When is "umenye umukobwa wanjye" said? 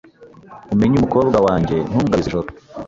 0.73-1.75